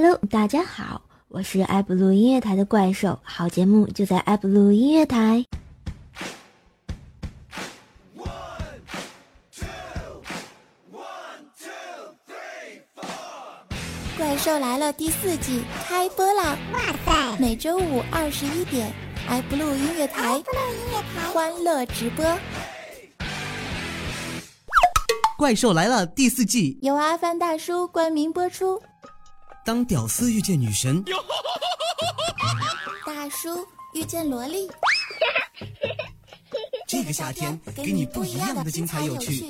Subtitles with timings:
[0.00, 5.44] Hello，大家好，我是爱布鲁音乐台的怪兽，好节目就在爱布鲁音乐台。
[14.16, 16.56] 怪兽来了第四季开播啦！
[16.72, 18.92] 哇塞，每周五二十一点，
[19.28, 20.40] 爱布鲁音乐台，
[21.34, 22.24] 欢乐直播。
[25.36, 28.80] 怪兽来了第四季，由阿凡大叔冠名播出。
[29.68, 31.04] 当屌丝遇见女神，
[33.04, 34.66] 大叔遇见萝莉，
[36.88, 39.44] 这个夏天给你不一样的精彩有趣。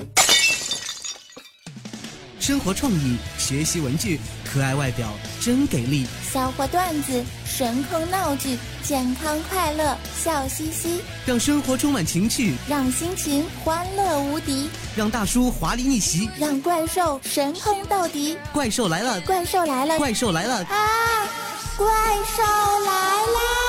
[2.48, 6.06] 生活创意，学习文具，可爱外表真给力。
[6.32, 9.94] 笑话段子，神坑闹剧，健康快乐，
[10.24, 18.38] 笑嘻嘻，让生活充满情趣，让心情欢乐无敌，让大叔华丽逆袭，让怪兽神坑到底。
[18.50, 21.28] 怪兽来了，怪兽来了，怪兽来了啊！
[21.76, 22.42] 怪兽
[22.86, 23.67] 来啦！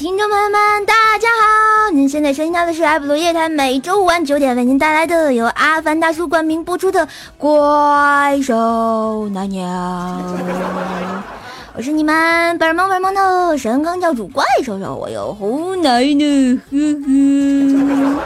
[0.00, 1.90] 听众朋友们，大家好！
[1.90, 9.68] 您现在收听到的是艾普罗夜台每周五晚九点为您带来的由阿凡大叔冠名播出的《怪兽奶娘》。
[11.76, 18.20] 我是你们本萌本萌的神坑教主怪兽兽，我有好奶呢，呵呵。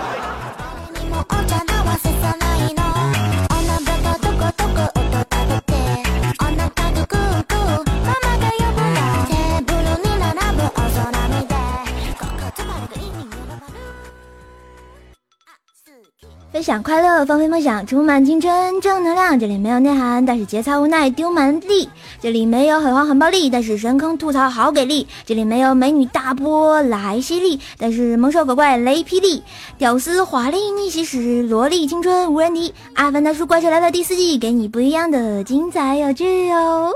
[16.55, 19.37] 分享快乐，放飞梦想，充满青春正能量。
[19.41, 21.89] 这里没有内涵，但是节操无奈丢满地。
[22.21, 25.05] 这里没有很黄很暴力，但是神坑吐槽好给力。
[25.27, 29.43] 这里没有美女大波来犀利，但是萌兽狗怪雷霹雳。
[29.79, 32.73] 屌丝华丽逆袭时，萝莉青春无人敌。
[32.95, 36.95] 阿凡达叔怪兽来了第四季，给你不一样的精彩有趣哦。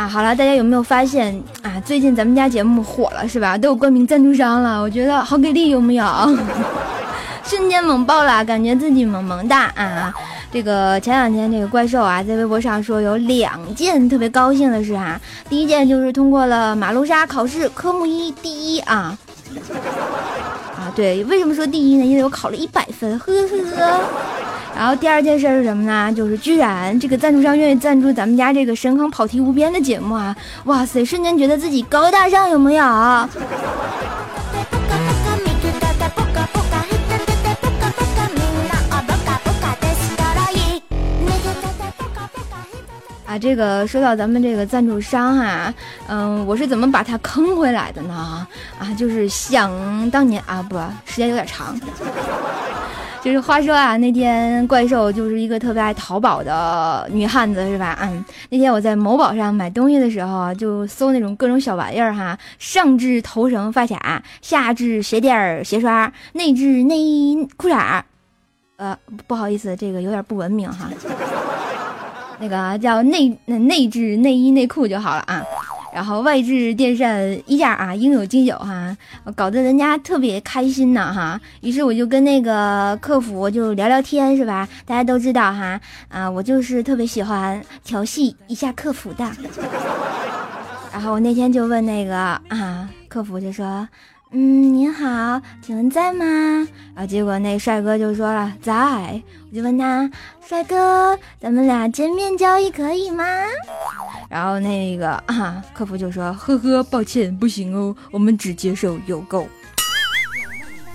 [0.00, 1.78] 啊，好了，大家有没有发现啊？
[1.84, 3.58] 最近咱们家节目火了是吧？
[3.58, 6.06] 都有冠名赞助商了，我觉得好给力，有没有？
[7.44, 10.10] 瞬间猛爆了，感觉自己萌萌哒啊！
[10.50, 15.20] 这个前两天这个怪兽啊，在微博上说有两件特别高兴的事啊。
[15.50, 19.14] 第一件就是通过了马路杀考试科目一第一啊
[20.78, 20.90] 啊！
[20.96, 22.06] 对，为什么说第一呢？
[22.06, 23.30] 因为我考了一百分，呵
[23.76, 24.00] 呵。
[24.76, 26.10] 然后第二件事是什么呢？
[26.12, 30.34] 就是居然这个赞助商愿意赞助咱们家这个神坑跑题无边的节目啊！
[30.64, 32.84] 哇塞，瞬间觉得自己高大上，有没有？
[32.84, 33.28] 啊，
[43.40, 45.72] 这个说到咱们这个赞助商哈，
[46.08, 48.46] 嗯，我是怎么把他坑回来的呢？
[48.78, 51.78] 啊，就是想当年啊，不，时间有点长。
[53.22, 57.98] 就是话说啊，那天怪兽就是一个特别爱淘宝的女汉子，是吧？
[58.00, 68.04] 嗯，那天我在某宝上买东西的时候，就搜那种各种小玩意儿哈，上至头绳发卡，下至鞋垫儿鞋刷，内置内衣裤衩儿
[68.76, 70.88] 呃，不好意思，这个有点不文明哈。
[72.40, 75.44] 那个叫内内置内衣内裤就好了啊。
[75.92, 78.96] 然后外置电扇衣架啊，应有尽有哈，
[79.34, 81.40] 搞得人家特别开心呢哈。
[81.60, 84.68] 于是我就跟那个客服就聊聊天是吧？
[84.86, 89.30] 大家都知道哈，啊，我就是特别喜欢调戏一下客服的。
[90.92, 92.16] 然后我那天就问那个
[92.48, 93.88] 啊，客服就说。
[94.32, 96.24] 嗯，您好，请问在吗？
[96.94, 99.20] 然后结果那帅哥就说了在，
[99.50, 100.08] 我就问他，
[100.46, 103.24] 帅哥，咱们俩见面交易可以吗？
[104.28, 109.48] 然后那个啊，客服就说，呵呵，抱歉，不行哦，我们只接受邮购。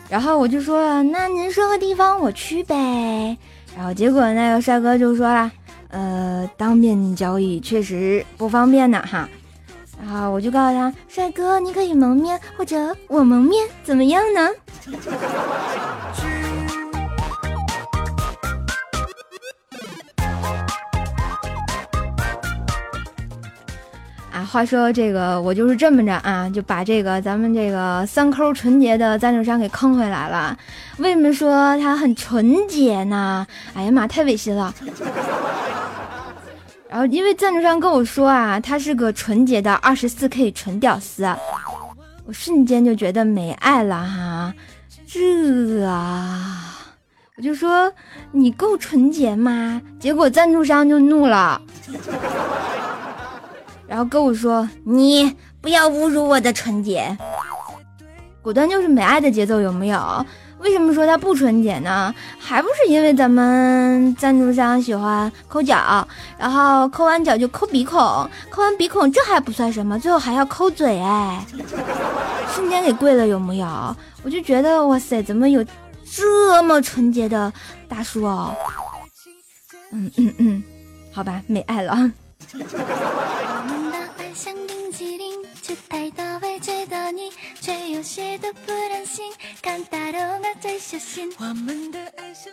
[0.08, 3.38] 然后我就说了，那您说个地方我去呗。
[3.76, 5.52] 然后结果那个帅哥就说了，
[5.90, 9.28] 呃，当面交易确实不方便呢，哈。
[10.02, 14.50] 然后我就告诉他，帅哥，你可以蒙面，或者我蒙面，怎么样呢？
[24.32, 30.58] 啊，话说这个，我就是这么着啊，就把这个咱们这个三抠纯洁的赞助商给坑回来了。
[30.98, 33.48] 为什么说他很纯洁呢？
[33.74, 34.74] 哎呀妈，太违心了。
[36.96, 41.26] 然后，因为赞助商跟我说啊，他是个纯洁的二十四 K 纯屌丝，
[42.26, 44.54] 我瞬间就觉得没爱了哈。
[45.06, 46.74] 这啊，
[47.36, 47.92] 我就说
[48.32, 49.82] 你够纯洁吗？
[50.00, 51.62] 结果赞助商就怒了，
[53.90, 57.18] 然后跟我说你不要侮辱我的纯洁，
[58.42, 60.26] 果断就是没爱的节奏，有没有？
[60.66, 62.12] 为什么说它不纯洁呢？
[62.40, 66.08] 还不是因为咱们赞助商喜欢抠脚，
[66.40, 68.00] 然后抠完脚就抠鼻孔，
[68.50, 71.46] 抠完鼻孔这还不算什么，最后还要抠嘴，哎，
[72.52, 73.96] 瞬间给跪了，有木有？
[74.24, 75.64] 我就觉得哇塞，怎么有
[76.12, 77.54] 这么纯洁的
[77.88, 78.56] 大叔哦？
[79.92, 80.64] 嗯嗯嗯，
[81.14, 82.12] 好吧，没爱了。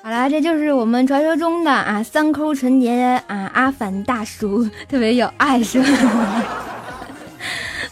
[0.02, 5.88] 好啦，这就是我们传说中的啊三抠纯洁啊阿凡大叔，特别有爱是吧？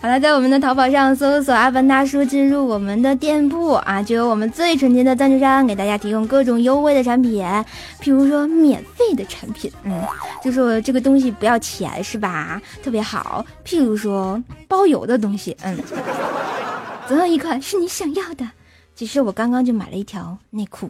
[0.01, 7.45] 好了，在我们的淘宝上搜索“阿凡大叔”，进入我们的店铺啊，就有我们最纯洁的赞助商给大家提供各种优惠的产品，
[8.01, 10.03] 譬如说免费的产品，嗯，
[10.43, 12.59] 就说这个东西不要钱是吧？
[12.83, 15.77] 特别好，譬如说包邮的东西，嗯，
[17.11, 18.49] 总有一款是你想要的。
[18.95, 20.89] 其实我刚刚就买了一条内裤。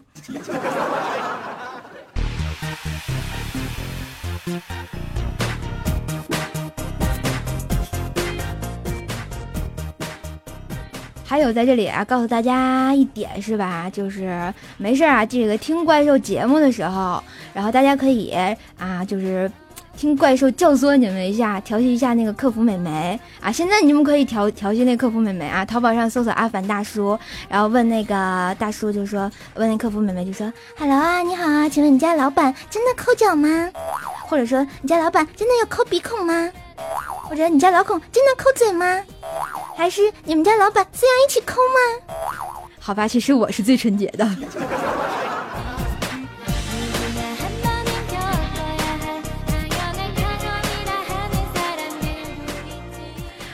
[11.25, 13.89] 还有在这里啊，告诉大家一点是吧？
[13.89, 18.31] 就是没事啊，这个听怪兽节目的时候，然后大家可以
[18.77, 19.51] 啊，就是
[19.97, 23.51] 听怪兽教唆你们一下，调戏一下那个客服美眉啊。
[23.51, 27.17] 现在你们可以调调戏那客服美眉啊，淘宝上搜索阿凡大叔，
[27.47, 33.69] 然后问那个大叔就说，问那客服美眉就说，Hello 啊，你好啊，请问你家老板真的抠脚吗？
[34.27, 36.51] 或者说你家老板真的有抠鼻孔吗？
[37.23, 38.99] 或者你家老孔真的抠嘴吗？
[39.77, 42.15] 还是你们家老板这样一起抠吗？
[42.79, 44.27] 好吧，其实我是最纯洁的。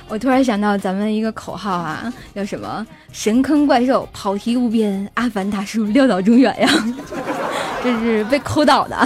[0.10, 2.86] 我突然想到咱们一个口号啊，叫什么？
[3.12, 6.70] 神坑怪兽，跑题无边，阿凡大叔撂倒中原呀！
[7.84, 8.98] 这是被抠倒的。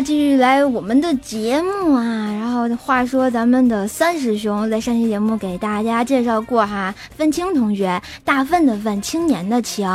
[0.00, 2.04] 继续来我们的节目啊。
[2.32, 9.86] 然后话说，咱们的三师兄在上期节目给大家介绍过哈，愤青同学，大粪的粪，青年的青，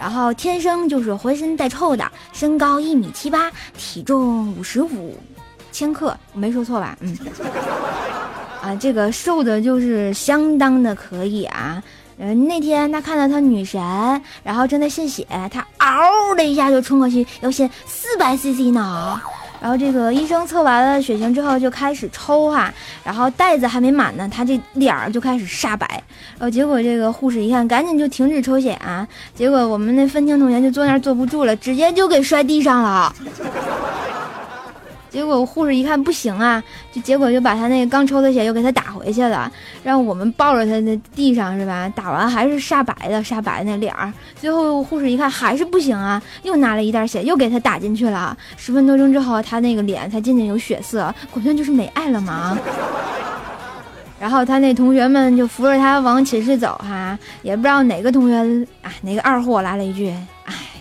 [0.00, 5.16] 然后天生就是浑身带臭的，身高一米七八，体重五十五
[5.72, 6.96] 千克，没说错吧？
[7.00, 7.16] 嗯，
[8.62, 11.82] 啊，这个瘦的就是相当的可以啊。
[12.18, 13.80] 嗯，那天他看到他女神，
[14.42, 19.20] 然后正在献血，他嗷的一下就冲过去要献四百 CC 呢。
[19.60, 22.72] 然后这个医生测完了血型之后就开始抽哈，
[23.02, 25.86] 然后袋子还没满呢，他这脸儿就开始煞白。
[26.38, 29.08] 然后结果这个护士一看，赶紧就停止抽血啊。
[29.34, 33.14] 结果我们那分清同学就坐那儿坐不住了，直接就给摔地上了。
[35.14, 39.48] 结果护士一看不行啊，就结果就把他那个刚抽的血又给他打回去了，
[39.84, 41.88] 让我们抱着他那地上是吧？
[41.94, 44.12] 打完还是煞白的，煞白那脸儿。
[44.34, 48.36] 最后护士一看还是不行啊，又拿了一袋血又给他打进去了。
[48.56, 52.58] 十分多钟之后，他那个脸才渐渐有血色，果断就是没爱了嘛。
[54.18, 60.12] 然后他那同学们就扶着他往寝室走哈，也不知道哪个同学啊，哪个二货来了一句。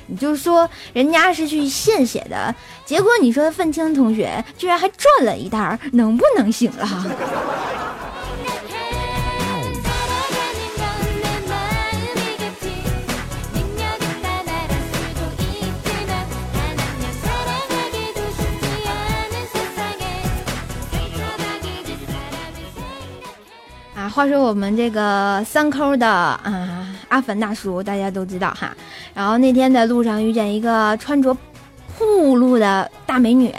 [0.08, 2.54] 你就说人家是去献血的，
[2.86, 6.88] 结果你说愤青同学居然还赚了一袋，能不能行了？
[23.96, 26.83] 啊，话说我们这个三抠的啊。
[27.14, 28.76] 阿凡大叔，大家都知道哈。
[29.14, 31.32] 然后那天在路上遇见一个穿着
[32.00, 33.54] 暴露的大美女，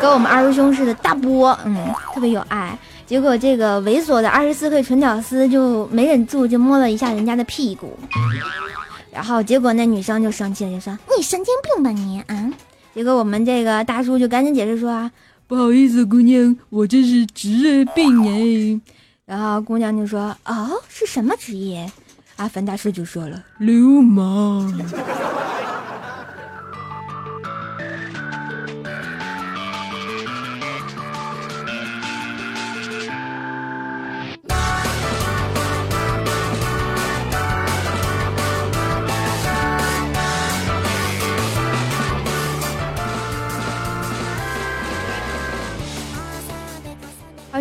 [0.00, 1.76] 跟我们二师兄似的大波，嗯，
[2.14, 2.76] 特别有爱。
[3.06, 7.98] 结果这个猥琐的二十四 K 纯屌丝就没忍住，就摸了一下人家的屁股。
[9.12, 12.50] 然后结果那女生就生气了，就说：“你神经病吧你啊！”
[12.94, 15.10] 结果我们这个大叔就赶紧解释说：“啊，
[15.46, 18.80] 不好意思，姑娘，我这是职业病哎。”
[19.26, 21.86] 然后姑娘就说：“哦，是什么职业？”
[22.36, 24.72] 阿凡大师就说了：“流氓。”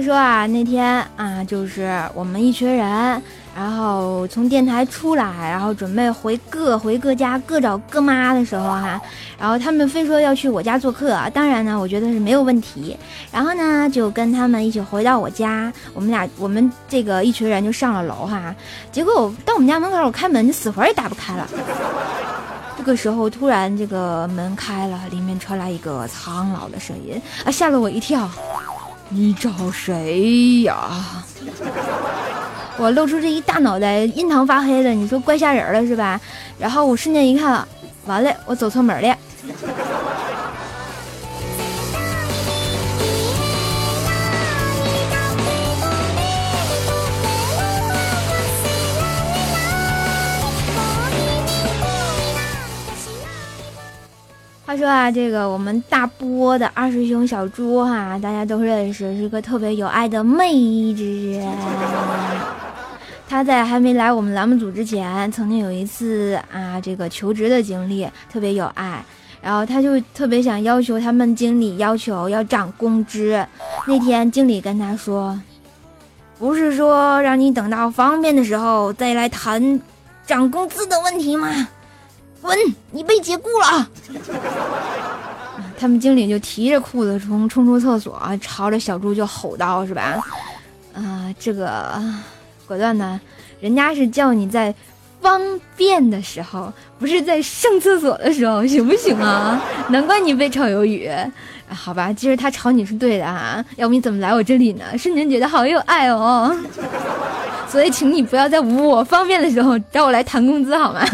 [0.01, 3.21] 说啊，那天啊，就是我们一群人。
[3.53, 8.97] 然后从电台出来，然后准备回各回各家各找各妈的时候哈，
[9.37, 12.95] 然后他们非说要去我家做客，当然呢，我觉得是没有问题。
[13.29, 18.55] 然后呢，就跟他们一起回到我家，我们俩我们这个一群人就上了楼哈。
[18.89, 21.45] 结果我到我们家门口，我开门，死活也打不开了。
[22.77, 28.29] 这个时候突然这个门开了，里面传来一个苍老的声音啊，吓了我一跳。
[29.13, 30.89] 你找谁呀？
[32.77, 36.19] 我露出这一大脑袋，印堂发黑的，你说怪吓人了是吧？
[36.57, 37.67] 然后我瞬间一看，
[38.05, 39.17] 完了，我走错门了。
[54.71, 61.41] 话说啊，这个我们大波的二师兄小猪哈，大家都认识，是个特别有爱的妹子。
[63.27, 69.03] 他在还没来我们栏目组之前，曾经有一次啊，这个求职的经历特别有爱，
[69.41, 73.45] 然后他就特别想要求他们经理要求要涨工资。
[73.85, 75.37] 那天经理跟他说
[76.39, 79.81] ：“不是说让你等到方便的时候再来谈
[80.25, 81.67] 涨工资的问题吗？
[82.41, 82.57] 滚，
[82.91, 83.89] 你被解雇了。”
[85.79, 90.19] 他们经理就提着裤子冲冲出厕所，朝着小猪就吼道：“是吧？
[90.93, 92.01] 啊，这个。”
[92.67, 93.19] 果断呢，
[93.59, 94.73] 人家是叫你在
[95.19, 95.41] 方
[95.75, 99.61] 便的时候，不是在上厕所的时候，行不行啊？
[99.89, 101.11] 难怪你被炒鱿鱼，
[101.67, 104.85] 好吧，其实他炒你是对的啊，要不你怎么来我这里呢？
[104.97, 106.55] 瞬间觉得好有爱哦，
[107.67, 111.05] 所以请你不要在我方便的时候找我来谈工资好吗？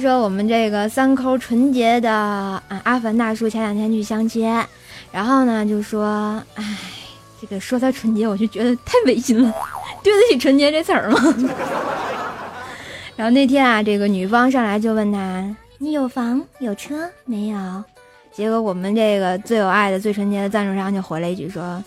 [0.00, 4.50] 说我们这个三抠纯洁的啊阿凡大叔前两天去相亲，
[5.12, 6.64] 然后呢就说，哎，
[7.40, 9.54] 这个说他纯洁，我就觉得太违心了，
[10.02, 11.34] 对得起纯洁这词儿吗？
[13.16, 15.44] 然后那天啊，这个女方上来就问他，
[15.78, 17.84] 你有房有车没有？
[18.32, 21.82] 结果我们这个最有爱的、最纯洁的赞助商就回了一句说，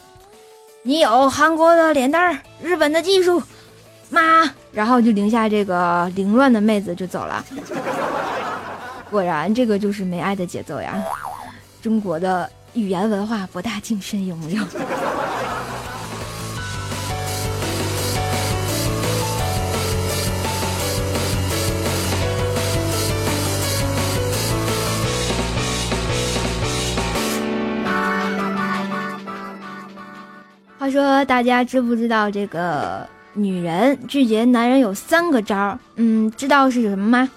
[0.84, 3.42] 你有韩国的脸蛋儿，日本的技术。
[4.14, 7.44] 妈，然后就留下这个凌乱的妹子就走了。
[9.10, 10.94] 果然，这个就是没爱的节奏呀！
[11.82, 14.64] 中国的语言文化博大精深，有没有？
[30.80, 33.08] 话说，大家知不知道这个？
[33.34, 37.30] 女人拒绝男人有三个招儿，嗯，知道是什么吗？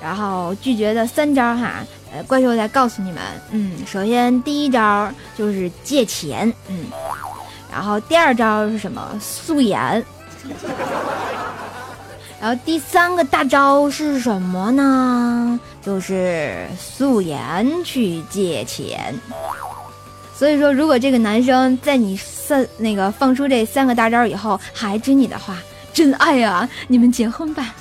[0.00, 1.74] 然后拒绝的三招哈，
[2.12, 6.86] 呃，怪兽再告诉你们，嗯，首先第一招就是借钱，嗯，
[7.70, 9.16] 然后第二招是什么？
[9.20, 10.04] 素颜，
[12.40, 15.60] 然后第三个大招是什么呢？
[15.80, 19.14] 就是素颜去借钱。
[20.42, 25.56] 所以说，如果这个男生在你三那个放出这三个大招以后还追你的话，
[25.92, 26.68] 真爱啊！
[26.88, 27.72] 你们结婚吧。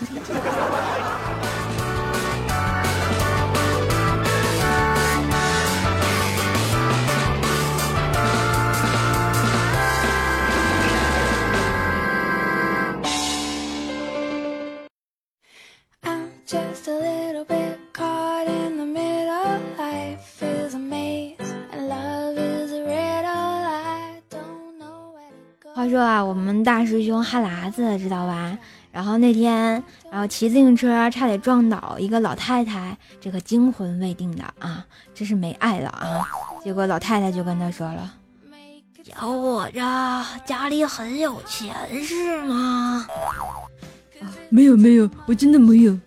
[16.03, 17.20] 话
[25.91, 28.57] 说啊，我们大师兄哈喇子知道吧？
[28.91, 36.27] 然后那天，然后骑自行车差点撞倒一个老太太，这个惊魂未定的啊，这是没爱了啊。
[36.63, 38.13] 结果老太太就跟他说了
[39.03, 39.79] ：“小伙子，
[40.45, 43.05] 家里很有钱是吗？”
[44.21, 45.97] 啊，没有没有，我真的没有。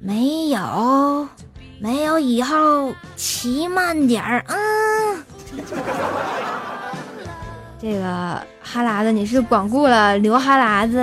[0.00, 1.28] 没有，
[1.80, 4.54] 没有，以后骑慢点儿啊。
[7.80, 10.98] 这个哈喇子，你是光顾了流哈喇子，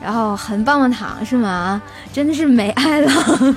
[0.00, 1.80] 然后很棒棒糖是吗？
[2.12, 3.10] 真的是没爱了。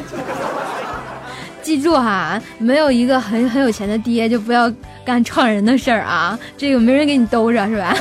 [1.63, 4.71] 记住哈，没有一个很很有钱的爹，就不要
[5.05, 6.37] 干撞人的事儿啊！
[6.57, 7.95] 这个没人给你兜着是吧？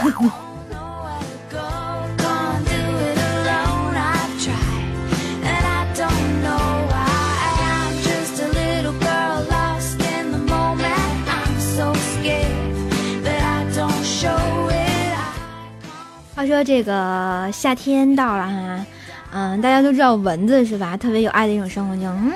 [16.47, 18.87] 说这个夏天到了哈，
[19.33, 20.97] 嗯，大家都知道蚊子是吧？
[20.97, 22.33] 特别有爱的一种生物，就嗯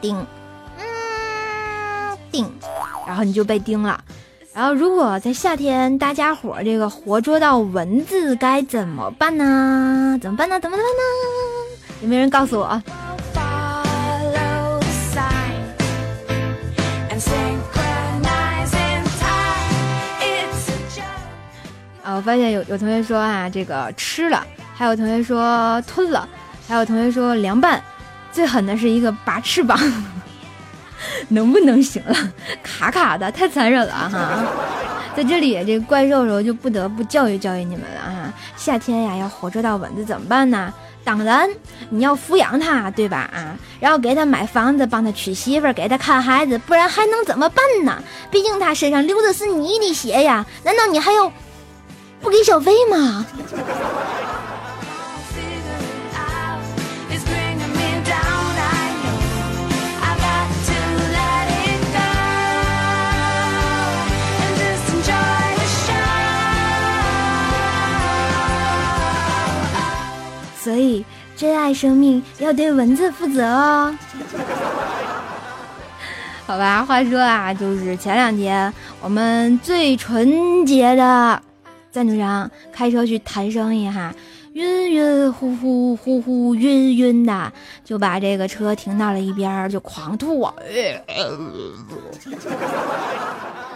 [0.00, 0.16] 叮，
[0.78, 2.50] 嗯叮，
[3.06, 4.02] 然后你就被叮了。
[4.52, 10.18] 然后如果在夏天，大家伙这个活捉到蚊子该怎么办呢？
[10.22, 10.60] 怎么办呢？
[10.60, 10.90] 怎么办呢？
[12.02, 12.82] 有没有人告诉我？
[22.04, 26.28] 啊，我发现有有同学说啊，这个吃了，还有同学说吞了，
[26.68, 27.82] 还有同学说凉拌，
[28.30, 29.78] 最狠的是一个拔翅膀，
[31.28, 32.14] 能不能行了？
[32.62, 34.44] 卡卡的，太残忍了哈！
[35.16, 38.30] 在这里，这个怪兽兽就不得不教育教育你们了啊。
[38.54, 40.70] 夏天呀，要活捉到蚊子怎么办呢？
[41.04, 41.48] 当然，
[41.88, 43.30] 你要抚养它，对吧？
[43.32, 48.02] 啊，然后给他买房子，帮他娶媳妇儿，给他看孩子，不然还能怎么办呢？
[48.30, 51.32] 毕竟他身上流的是你的血呀，难道你还要？
[52.24, 53.26] 不给小费吗？
[70.58, 71.04] 所以，
[71.36, 73.94] 珍爱生命要对蚊子负责哦。
[76.46, 81.42] 好吧，话说啊，就是前两天我们最纯洁的。
[81.94, 84.12] 赞助商开车去谈生意哈，
[84.54, 87.52] 晕晕乎乎乎乎晕晕的，
[87.84, 90.44] 就把这个车停到了一边儿，就狂吐，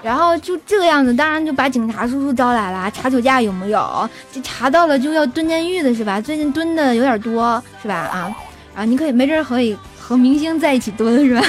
[0.02, 4.10] 然后就这个样子，当然就把警察叔叔招来了，查酒驾有没有？
[4.32, 6.20] 这查到了就要蹲监狱的是吧？
[6.20, 7.94] 最近蹲的有点多是吧？
[7.94, 8.37] 啊，
[8.75, 11.42] 啊，你可以没准可以和明星在一起蹲是吧？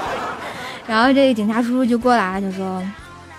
[0.86, 2.82] 然后这个警察叔叔就过来就说。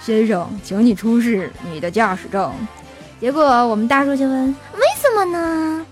[0.07, 2.49] 先生，请你出示你的驾驶证。
[3.19, 5.85] 结果我们大叔就问：“为什么呢？”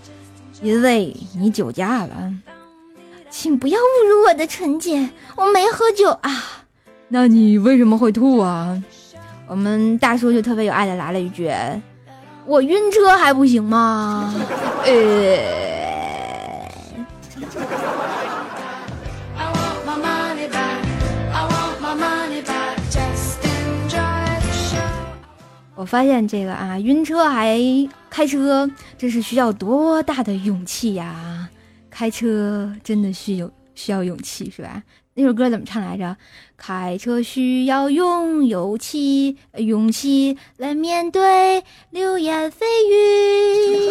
[0.62, 2.32] 因为你酒驾了。
[3.28, 6.64] 请不要侮辱我的纯洁，我没喝酒啊。
[7.08, 8.82] 那你为什么会吐啊？
[9.46, 11.52] 我们大叔就特别有爱的来了一句
[12.48, 14.34] ：“我晕车还不行吗？”
[14.86, 15.75] 呃。
[25.76, 27.60] 我发现这个啊，晕车还
[28.08, 31.50] 开车，这是需要多大的勇气呀！
[31.90, 34.82] 开车真的需有需要勇气，是吧？
[35.12, 36.16] 那首歌怎么唱来着？
[36.56, 43.90] 开车需要用勇气，勇气来面对流言蜚语。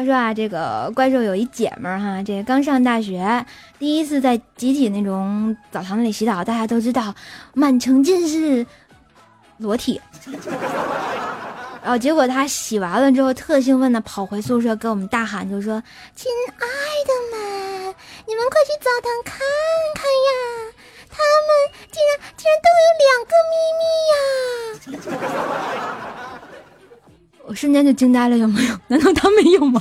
[0.00, 3.44] 他说啊，这个怪兽有一姐们儿哈，这刚上大学，
[3.78, 7.14] 第一次在集体那种澡堂里洗澡，大家都知道，
[7.52, 8.66] 满城尽是
[9.58, 10.00] 裸体。
[11.82, 15.82] 然后结果他洗完了之后，特兴奋的跑回宿舍，跟我们大喊，就说
[16.16, 16.66] ：“亲爱
[17.06, 17.94] 的们，
[18.26, 19.38] 你们快去澡堂看
[27.60, 28.74] 瞬间就惊呆了，有没有？
[28.88, 29.78] 难道他没有吗？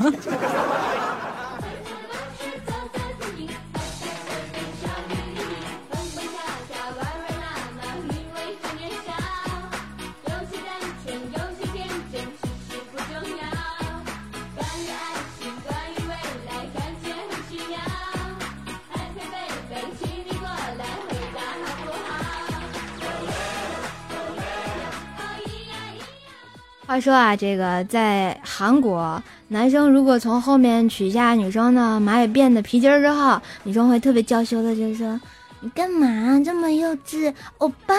[27.00, 35.20] 说啊，这个在韩国，男生如果从后面取下女生的马尾辫的皮筋儿之后，女生会特别娇羞的就是说
[35.62, 36.08] ：“你干嘛
[36.44, 37.96] 这么幼稚，欧巴，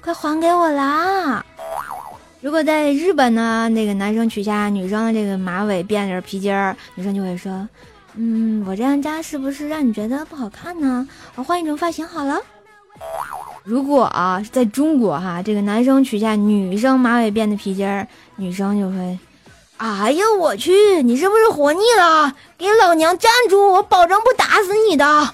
[0.00, 1.44] 快还给我啦！”
[2.40, 7.68] 如果在日本呢，那个男生取下女生的这个马尾辫的皮筋儿，女生就会说
[8.14, 11.08] ：“嗯，我这样扎是不是让你觉得不好看呢？
[11.34, 12.38] 我换一种发型好了。”
[13.66, 19.18] 如果啊，在中国哈，这个男生取下女生马尾辫的皮筋儿，女生就会，
[19.78, 22.32] 哎呀，我去，你是不是活腻了？
[22.56, 23.72] 给老娘站住！
[23.72, 25.04] 我保证不打死你的。
[25.04, 25.32] 好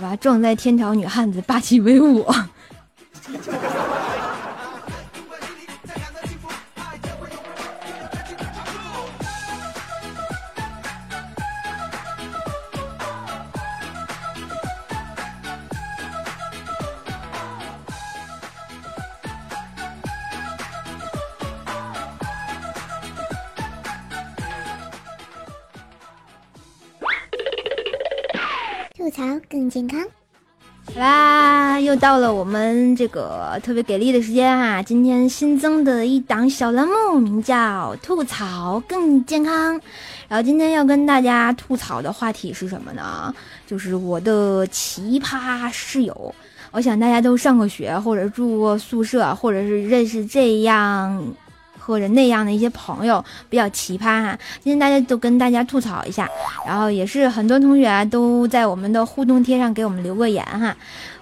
[0.00, 2.24] 吧，壮哉天朝女汉子，霸气威武。
[29.16, 29.98] 槽更健康。
[30.84, 34.82] 好啦，又到了我们这个特别给力的时间哈！
[34.82, 39.80] 今天新增的一档小栏目，名叫“吐槽更健康”。
[40.28, 43.34] 然后今天要跟大家吐槽的话题是什么呢？
[43.66, 46.34] 就是我的奇葩室友。
[46.72, 51.24] 我想大家都上过学，或者住过宿舍，或者是认识这样。
[51.86, 56.28] 或者那样的一些朋友比较奇葩哈，今天大家都跟大家吐槽一下，
[56.66, 60.76] 然后也是很多同学都在我们的互动贴上给我们留过言哈。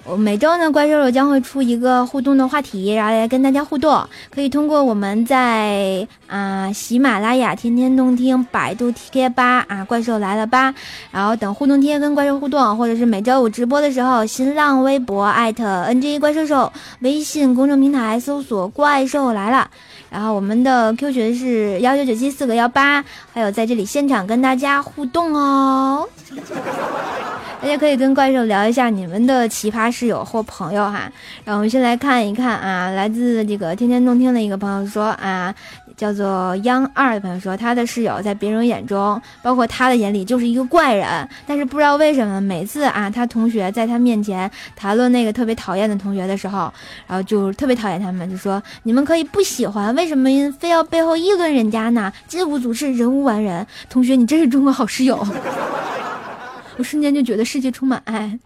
[0.07, 4.07] 我每周呢，怪兽兽将会出一个互动的话题，然后来跟大家互动。
[4.29, 10.75] 可以通过我们在啊喜马拉雅、天天动听、百度贴吧啊，怪兽来了吧，
[11.11, 19.71] 然后等互动贴跟怪兽互动，或者是每周五直播的时候，新浪微博艾特 NG 怪兽兽，微信公众平台搜索怪兽来了。
[20.15, 26.09] 然后我们的 Q 群是幺九九七四个幺八，还有在这里现场跟大家互动哦，
[27.61, 31.11] 大家可以跟怪兽聊一下你们的奇葩室友或朋友哈。
[31.45, 35.53] 然后我们先来看一看啊，来自这个天天动听的一个朋友说啊。
[35.97, 41.29] 叫做央二的朋友说，他的室友在别人眼中，包括他的眼里，就是一个怪人。
[41.47, 46.73] 但是不知道为什么，每次啊，他同学在他面前谈论那个特别讨厌的同学的时候，
[47.07, 50.29] 然后就特别讨厌他们，就说你们可以不喜欢，为什么
[50.59, 52.13] 非要背后议论人家呢？
[52.27, 53.67] 金无足赤，人无完人。
[53.89, 55.25] 同学，你真是中国好室友。
[56.77, 58.37] 我瞬间就觉得世界充满爱。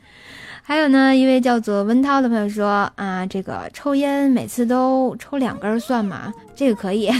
[0.68, 6.30] 还有呢，一位叫做温涛的朋友说啊，这个抽烟每次都抽两根算吗？
[6.54, 7.10] 这个可以。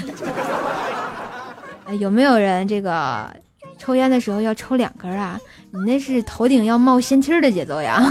[1.98, 3.34] 有没有人这个
[3.78, 5.40] 抽烟的时候要抽两根啊？
[5.70, 8.02] 你那是头顶要冒仙气儿的节奏呀！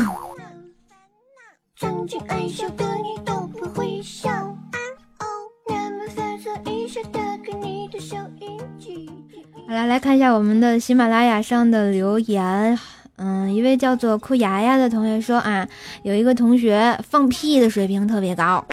[9.67, 12.80] 好了，来看一下我们的喜马拉雅上的留言。
[13.18, 15.68] 嗯，一位叫做酷牙牙的同学说啊，
[16.04, 18.64] 有一个同学放屁的水平特别高，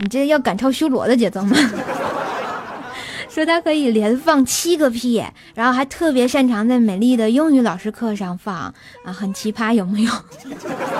[0.00, 1.56] 你这要赶超修罗的节奏吗？
[3.30, 5.22] 说他可以连放七个屁，
[5.54, 8.56] 然后还特别擅长在美丽的英语老师课上放
[9.04, 10.12] 啊，很奇葩，有没有？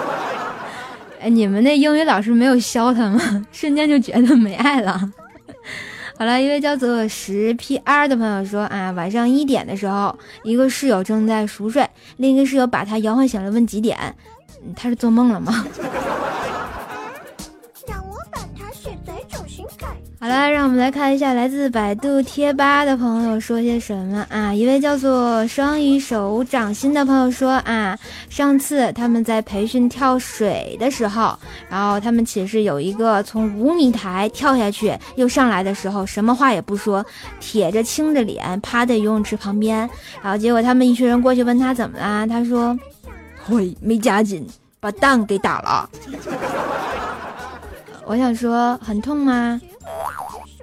[1.20, 3.20] 哎，你们那英语老师没有削他吗？
[3.50, 5.10] 瞬间就觉得没爱了。
[6.18, 13.96] 好了，一位叫做十 PR 的朋友说啊，晚上一点的时候，一个室友正在熟睡，另一个室友把他摇晃醒了，问几点？
[14.74, 15.64] 他是做梦了吗？
[20.20, 24.52] 好了，让我们来看一下来自百度贴吧的朋友说些什么啊！
[24.52, 27.96] 一位叫做双鱼手掌心的朋友说啊，
[28.28, 37.06] 上次他们在培训跳水的时候，然后他们寝室有一个从五米台跳下去又上来的时候，什么话也不说，
[37.38, 39.88] 铁着青着脸趴在游泳池旁边，
[40.20, 42.76] 然后结果他们一群人过去问他怎么了，他说
[43.46, 44.44] ：“会没夹紧，
[44.80, 45.88] 把蛋给打了。”
[48.04, 49.60] 我想说，很痛吗？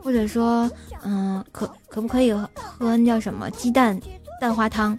[0.06, 0.70] 或者说，
[1.04, 4.00] 嗯，可可不可以喝那叫什么鸡蛋
[4.40, 4.96] 蛋花汤？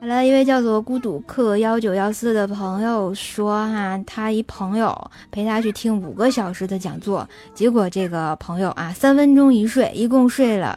[0.00, 4.92] 好了，一位叫做孤独客幺九幺四的朋友说，哈，他一朋友
[5.30, 10.76] 陪他去听五个小时的讲座，结果这个朋友啊，三分钟一睡，一共睡了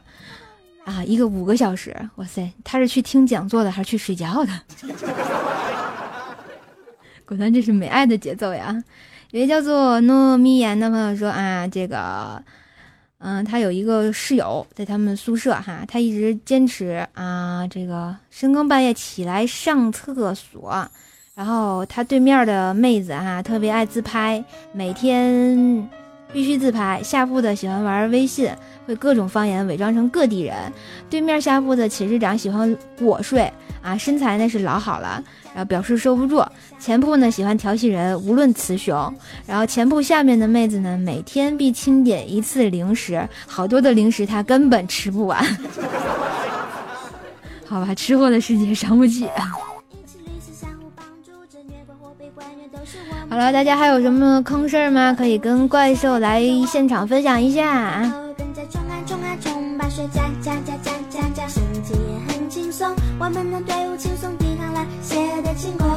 [0.86, 1.98] 啊一个五个小时。
[2.18, 4.52] 哇塞，他是去听讲座的还是去睡觉的？
[7.28, 8.82] 果然这是没爱的节奏呀！
[9.32, 12.42] 有位叫做糯米盐的朋友说啊，这个，
[13.18, 20.88] 嗯，他有一个室友在他们宿舍哈，他一直坚持啊，这个深更半夜起来上厕所，
[21.36, 25.90] 然后他对面的妹子哈特别爱自拍，每天
[26.32, 27.04] 必须自拍。
[27.04, 28.50] 下铺的喜欢玩微信，
[28.86, 30.56] 会各种方言伪装成各地人。
[31.10, 33.52] 对面下铺的寝室长喜欢裸睡
[33.88, 35.24] 啊，身材那是老好了。
[35.54, 36.46] 然后表示收不住，
[36.78, 39.14] 前铺呢喜欢调戏人，无论雌雄。
[39.46, 45.42] 然后前铺下面的妹子呢，每天必清点一次零食，好多的零食她根本吃不完。
[47.66, 49.30] 好吧，吃货的世界伤不起。
[53.30, 55.14] 好了，大家还有什么坑事儿吗？
[55.18, 58.04] 可以跟怪兽来现场分享一下。
[63.20, 65.88] 我们的队伍轻松抵抗了血的进攻。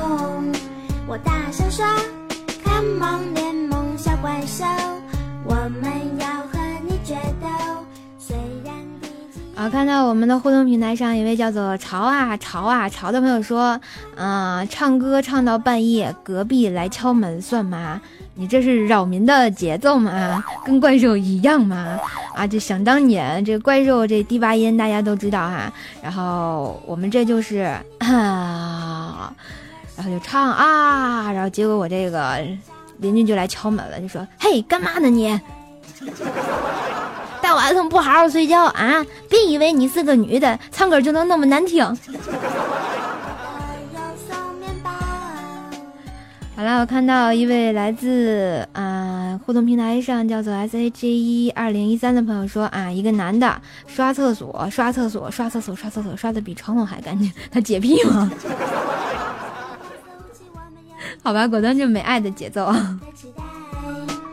[1.07, 1.85] 我大声说
[2.65, 4.65] ：“Come on，联盟小怪兽，
[5.45, 7.47] 我们要和你决斗。”
[8.19, 8.75] 虽然
[9.55, 13.79] 啊，看到我们的互动平台上一位叫做“潮啊潮啊潮”的朋友说
[14.17, 18.01] ：“嗯，唱歌唱到半夜，隔壁来敲门算吗？
[18.41, 20.43] 你这是扰民的节奏吗？
[20.65, 21.99] 跟怪兽一样吗？
[22.35, 29.31] 啊，这想当年这怪兽这低八音大家都知道哈，然后我们这就是啊，
[29.95, 32.39] 然后就唱啊，然后结果我这个
[32.97, 35.39] 邻居就来敲门了，就说：“嘿，干嘛呢你？
[37.43, 39.05] 大晚上不好好睡觉啊？
[39.29, 41.85] 别以为你是个女的，唱歌就能那么难听。”
[46.61, 58.31] 好了，我看到一位来自啊互动平台上叫做 S A J 一二零一三的朋友说啊，一个男的刷厕所，刷厕所，刷厕所，刷厕所，刷的比床头还干净，他洁癖吗？
[61.25, 62.71] 好吧，果断就没爱的节奏。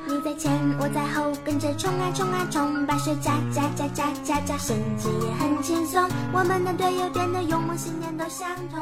[0.06, 6.06] 你在前，我在后，跟着冲啊冲啊冲，把水加加加加加加，升级也很轻松。
[6.34, 8.82] 我们的队友变得勇猛，信念都相同。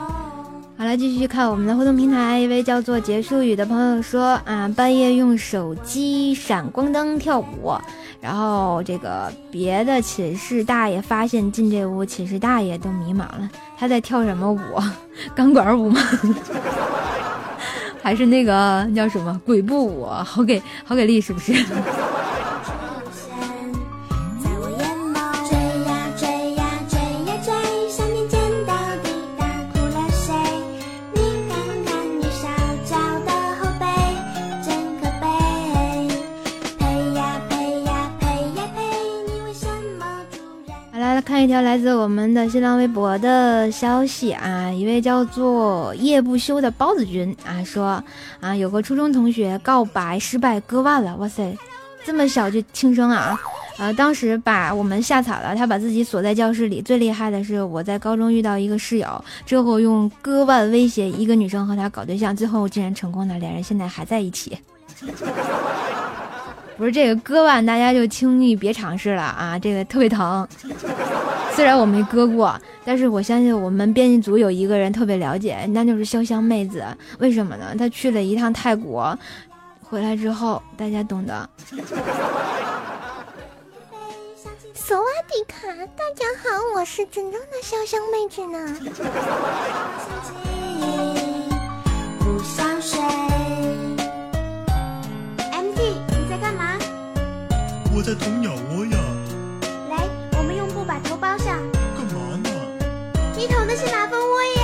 [0.78, 2.38] 好了，继续看我们的互动平台。
[2.38, 7.74] 一位叫做结束语的朋友说：“啊，半夜用手机闪光灯跳舞，
[8.20, 14.60] 然后这个别的寝室大爷发现进这屋，寝室大爷都迷茫了，他在跳什么舞？
[15.34, 16.02] 钢管舞吗？
[18.04, 20.06] 还是那个叫什么鬼步舞？
[20.06, 21.54] 好给好给力，是不是？”
[41.62, 48.04] 来自我们的新浪微博的消息啊，一位叫做夜不休的包子君啊说
[48.40, 51.58] 啊，有个初中同学告白失败割腕了，哇塞，
[52.06, 53.40] 这么小就轻生啊！
[53.78, 56.82] 呃，当时把我们吓惨了，他把自己锁在教室里。
[56.82, 64.58] 最厉害的是，我在高中遇到一个室友，之后用割腕威胁一个女生和他搞对象，最后竟然成功了，两人现在还在一起。
[66.78, 69.58] 不是这个割腕，大家就轻易别尝试了啊！
[69.58, 70.46] 这个特别疼。
[71.56, 76.86] 虽然我没割过，但是我相信我们编辑组有一个人特别了解，那就是潇湘妹子。
[77.20, 77.74] 为什么呢？
[77.80, 79.18] 她去了一趟泰国，
[79.82, 81.50] 回来之后，大家懂的。
[84.74, 88.76] 索瓦迪卡，大家好，我是真正的潇湘妹子呢。
[92.20, 93.00] 不想睡。
[95.78, 96.78] 你在干嘛？
[97.96, 98.98] 我在捅鸟窝呀。
[99.90, 100.04] 来，
[100.38, 101.58] 我们用布把头包上。
[101.96, 102.50] 干嘛呢
[103.38, 104.62] 你捅的是马蜂窝耶！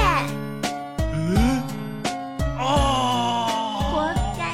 [1.14, 1.62] 嗯，
[2.60, 3.80] 啊！
[3.90, 4.52] 活该！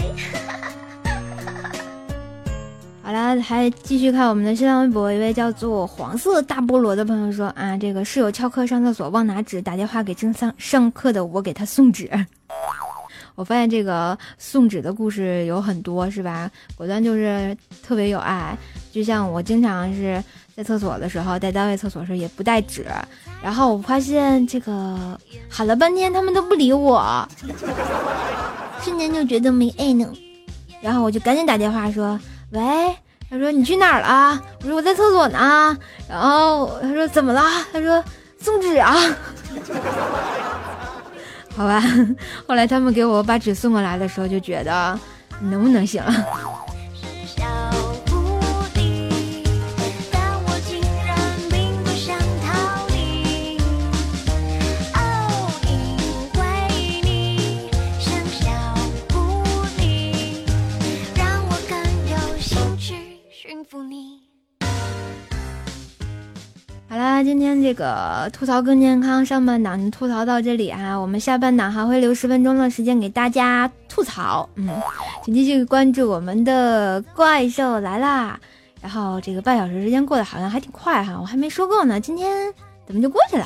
[3.02, 12.08] 好了，还继续看我们的新浪微博，一位叫做黄色大菠萝的朋友说啊，这个室友翘课上厕所忘拿纸，打电话给正上上课的我给他送纸。
[13.38, 16.52] 我发现这个送纸的故事有很多，是吧？
[16.76, 18.58] 果断就是特别有爱，
[18.92, 20.22] 就像我经常是。
[20.58, 22.84] 在厕所的时候，在单位厕所时候也不带纸，
[23.44, 25.16] 然后我发现这个
[25.48, 27.30] 喊了半天，他们都不理我，
[28.82, 30.12] 瞬间就觉得没爱呢。
[30.82, 32.20] 然后我就赶紧打电话说
[32.50, 32.62] ：“喂。”
[33.30, 35.78] 他说：“你去哪儿了？”我说：“我在厕所呢。”
[36.10, 38.04] 然后他说：“怎么了？”他说
[38.42, 38.96] ：“送纸啊。”
[41.58, 41.82] 好吧，
[42.48, 44.98] 后来他们给我把纸送过来的时候，就觉得
[45.42, 46.04] 能不能行？
[67.28, 74.70] 今天这个吐槽更健康上半档吐槽到这里哈，我们下半档还会留十分钟的时间给大家吐槽，嗯，
[75.26, 78.40] 请继续关注我们的怪兽来啦。
[78.82, 82.32] 然后这个半小时时间过得好像还挺快哈，我还没说够呢，今天
[82.86, 83.46] 怎么就过去了？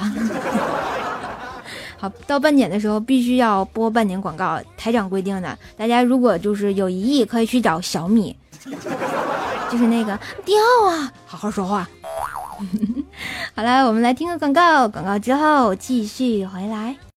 [1.97, 8.37] 好，到半点的时候必须要播半点广告，台长规定的，大家如果就是有疑义可以去找小米，
[9.71, 10.15] 就是那个
[10.45, 10.55] 掉
[10.87, 11.89] 啊，好好说话。
[13.55, 16.95] 好了，我们来听个广告，广告之后继续回来。